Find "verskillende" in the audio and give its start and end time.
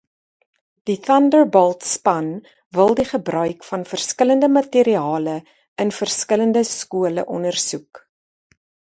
3.91-4.49, 5.99-6.63